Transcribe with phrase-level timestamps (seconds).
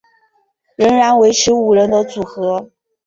[0.77, 2.71] 仍然维持五人的组合。